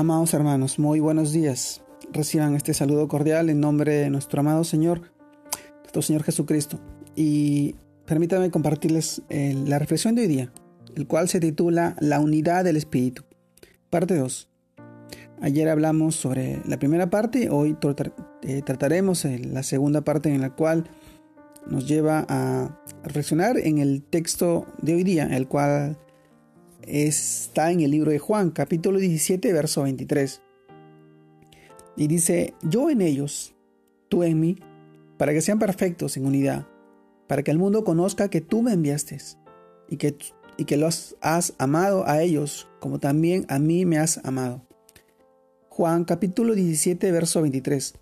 [0.00, 1.82] Amados hermanos, muy buenos días.
[2.10, 5.02] Reciban este saludo cordial en nombre de nuestro amado Señor,
[5.80, 6.80] nuestro Señor Jesucristo.
[7.14, 7.74] Y
[8.06, 10.52] permítanme compartirles eh, la reflexión de hoy día,
[10.96, 13.24] el cual se titula La unidad del Espíritu,
[13.90, 14.48] parte 2.
[15.42, 17.76] Ayer hablamos sobre la primera parte, hoy
[18.40, 20.84] eh, trataremos la segunda parte en la cual
[21.66, 25.98] nos lleva a reflexionar en el texto de hoy día, el cual
[26.86, 30.42] está en el libro de Juan, capítulo 17, verso 23.
[31.96, 33.54] Y dice, yo en ellos,
[34.08, 34.58] tú en mí,
[35.18, 36.66] para que sean perfectos en unidad,
[37.26, 39.18] para que el mundo conozca que tú me enviaste
[39.88, 40.16] y que,
[40.56, 44.62] y que los has amado a ellos como también a mí me has amado.
[45.68, 47.94] Juan capítulo 17, verso 23.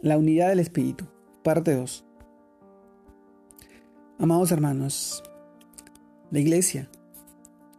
[0.00, 1.06] La unidad del Espíritu,
[1.42, 2.04] parte 2.
[4.18, 5.22] Amados hermanos,
[6.30, 6.88] la iglesia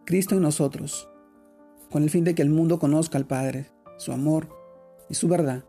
[0.05, 1.09] Cristo en nosotros,
[1.89, 3.67] con el fin de que el mundo conozca al Padre,
[3.97, 4.49] su amor
[5.09, 5.63] y su verdad.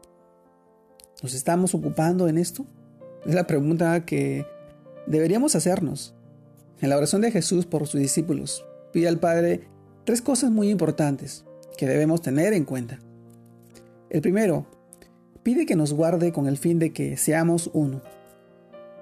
[1.22, 2.66] ¿Nos estamos ocupando en esto?
[3.24, 4.44] Es la pregunta que
[5.06, 6.16] deberíamos hacernos.
[6.80, 9.68] En la oración de Jesús por sus discípulos, pide al Padre
[10.02, 11.44] tres cosas muy importantes
[11.78, 12.98] que debemos tener en cuenta.
[14.10, 14.66] El primero,
[15.44, 18.02] pide que nos guarde con el fin de que seamos uno.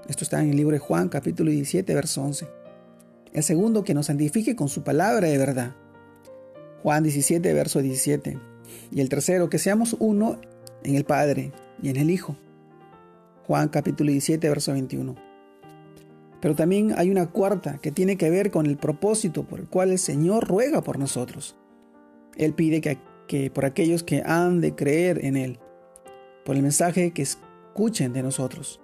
[0.08, 2.61] Esto está en el libro de Juan capítulo 17, verso 11.
[3.32, 5.74] El segundo, que nos santifique con su palabra de verdad.
[6.82, 8.38] Juan 17, verso 17.
[8.90, 10.38] Y el tercero, que seamos uno
[10.82, 11.52] en el Padre
[11.82, 12.36] y en el Hijo.
[13.46, 15.14] Juan capítulo 17, verso 21.
[16.42, 19.92] Pero también hay una cuarta que tiene que ver con el propósito por el cual
[19.92, 21.56] el Señor ruega por nosotros.
[22.36, 25.58] Él pide que, por aquellos que han de creer en Él,
[26.44, 28.80] por el mensaje que escuchen de nosotros.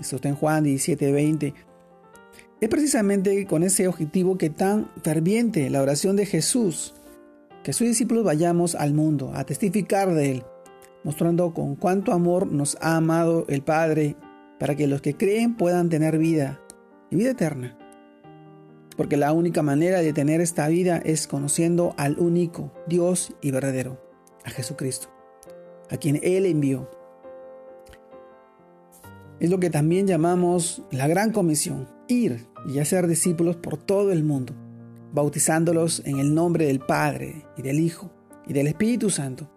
[0.00, 1.54] Esto está en Juan 17, 20
[2.62, 6.94] es precisamente con ese objetivo que tan ferviente la oración de Jesús,
[7.64, 10.44] que sus discípulos vayamos al mundo a testificar de Él,
[11.02, 14.14] mostrando con cuánto amor nos ha amado el Padre,
[14.60, 16.60] para que los que creen puedan tener vida
[17.10, 17.76] y vida eterna.
[18.96, 24.00] Porque la única manera de tener esta vida es conociendo al único Dios y verdadero,
[24.44, 25.08] a Jesucristo,
[25.90, 26.88] a quien Él envió.
[29.40, 34.52] Es lo que también llamamos la gran comisión, y hacer discípulos por todo el mundo,
[35.14, 38.10] bautizándolos en el nombre del Padre y del Hijo
[38.46, 39.50] y del Espíritu Santo,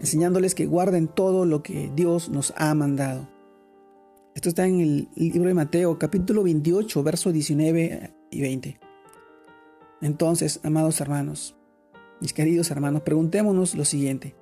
[0.00, 3.28] enseñándoles que guarden todo lo que Dios nos ha mandado.
[4.34, 8.80] Esto está en el libro de Mateo, capítulo 28, versos 19 y 20.
[10.00, 11.54] Entonces, amados hermanos,
[12.22, 14.34] mis queridos hermanos, preguntémonos lo siguiente.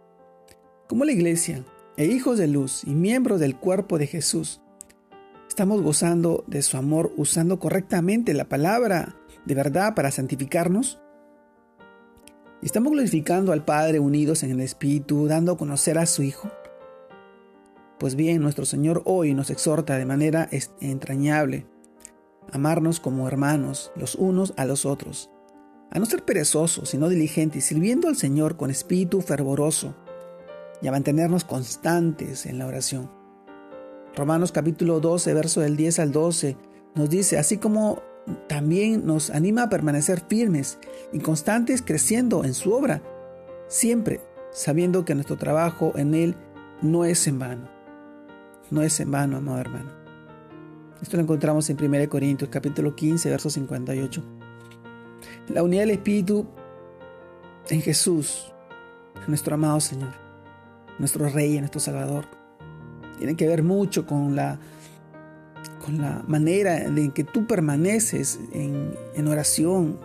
[0.89, 1.65] ¿Cómo la iglesia
[1.97, 4.61] e hijos de luz y miembros del cuerpo de Jesús
[5.59, 11.01] estamos gozando de su amor usando correctamente la palabra de verdad para santificarnos?
[12.63, 16.49] ¿Estamos glorificando al Padre unidos en el Espíritu, dando a conocer a su Hijo?
[17.99, 20.49] Pues bien, nuestro Señor hoy nos exhorta de manera
[20.81, 21.67] entrañable
[22.53, 25.29] a amarnos como hermanos los unos a los otros,
[25.91, 29.97] a no ser perezosos, sino diligentes, sirviendo al Señor con espíritu fervoroso
[30.81, 33.18] y a mantenernos constantes en la oración.
[34.19, 36.56] Romanos capítulo 12, verso del 10 al 12,
[36.97, 38.03] nos dice, así como
[38.49, 40.81] también nos anima a permanecer firmes
[41.12, 43.01] y constantes creciendo en su obra,
[43.69, 44.21] siempre
[44.51, 46.34] sabiendo que nuestro trabajo en Él
[46.83, 47.69] no es en vano.
[48.73, 49.93] No es en vano, amado hermano.
[51.01, 54.21] Esto lo encontramos en 1 Corintios capítulo 15, verso 58.
[55.51, 56.45] La unidad del Espíritu
[57.71, 58.53] en Jesús,
[59.28, 60.12] nuestro amado Señor,
[60.99, 62.38] nuestro Rey y nuestro Salvador
[63.19, 64.59] tiene que ver mucho con la,
[65.84, 69.99] con la manera en que tú permaneces en, en oración,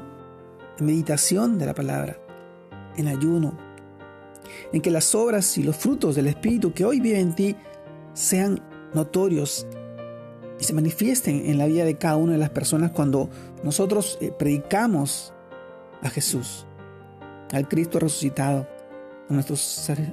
[0.80, 2.18] en meditación de la palabra,
[2.98, 3.58] en ayuno,
[4.72, 7.56] en que las obras y los frutos del Espíritu que hoy vive en ti
[8.14, 8.62] sean
[8.94, 9.66] notorios
[10.60, 13.30] y se manifiesten en la vida de cada una de las personas cuando
[13.64, 15.34] nosotros eh, predicamos
[16.02, 16.66] a Jesús,
[17.52, 18.68] al Cristo resucitado,
[19.30, 19.56] a nuestro,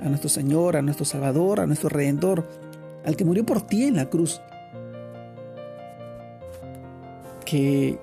[0.02, 2.46] a nuestro Señor, a nuestro Salvador, a nuestro Redentor,
[3.04, 4.40] al que murió por ti en la cruz.
[7.44, 7.98] Que,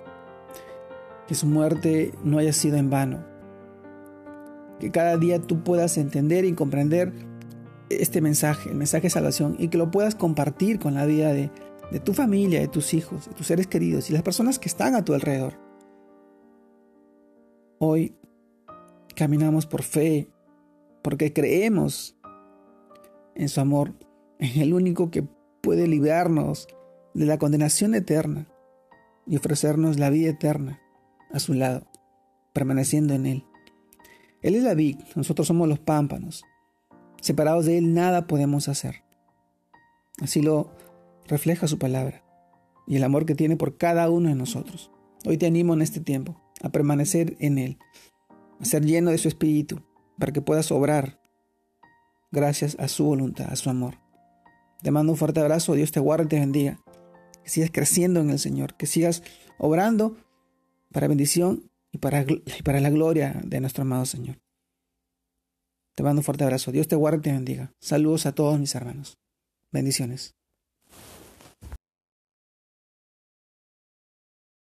[1.28, 3.26] que su muerte no haya sido en vano.
[4.80, 7.14] Que cada día tú puedas entender y comprender
[7.90, 11.50] este mensaje, el mensaje de salvación, y que lo puedas compartir con la vida de,
[11.92, 14.96] de tu familia, de tus hijos, de tus seres queridos y las personas que están
[14.96, 15.54] a tu alrededor.
[17.80, 18.16] Hoy
[19.16, 20.30] caminamos por fe,
[21.02, 22.18] porque creemos
[23.36, 23.94] en su amor
[24.40, 25.24] es el único que
[25.62, 26.68] puede librarnos
[27.14, 28.48] de la condenación eterna
[29.26, 30.80] y ofrecernos la vida eterna
[31.32, 31.88] a su lado,
[32.54, 33.46] permaneciendo en Él.
[34.42, 36.44] Él es la vid, nosotros somos los pámpanos.
[37.22, 39.04] Separados de Él nada podemos hacer.
[40.22, 40.72] Así lo
[41.28, 42.24] refleja su palabra
[42.88, 44.92] y el amor que tiene por cada uno de nosotros.
[45.26, 47.78] Hoy te animo en este tiempo a permanecer en Él,
[48.60, 49.82] a ser lleno de su espíritu,
[50.18, 51.20] para que puedas obrar
[52.32, 54.07] gracias a su voluntad, a su amor.
[54.82, 56.80] Te mando un fuerte abrazo, Dios te guarde y te bendiga.
[57.44, 59.24] Que sigas creciendo en el Señor, que sigas
[59.58, 60.18] obrando
[60.92, 64.38] para bendición y para, y para la gloria de nuestro amado Señor.
[65.96, 66.72] Te mando un fuerte abrazo.
[66.72, 67.74] Dios te guarde y te bendiga.
[67.80, 69.18] Saludos a todos mis hermanos.
[69.72, 70.36] Bendiciones.